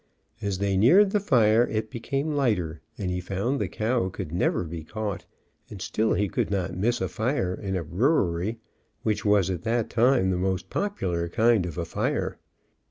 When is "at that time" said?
9.51-10.31